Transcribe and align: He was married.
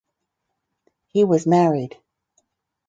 He 1.09 1.23
was 1.23 1.45
married. 1.45 1.95